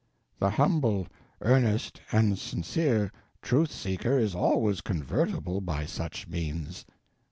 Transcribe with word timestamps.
The 0.39 0.49
humble, 0.49 1.05
earnest, 1.41 2.01
and 2.11 2.35
sincere 2.39 3.11
Truth 3.43 3.71
Seeker 3.71 4.17
is 4.17 4.33
always 4.33 4.81
convertible 4.81 5.61
by 5.61 5.85
such 5.85 6.27
means. 6.27 6.87